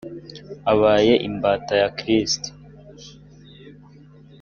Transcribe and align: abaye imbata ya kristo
abaye 0.73 1.13
imbata 1.27 1.73
ya 1.81 1.89
kristo 1.97 2.49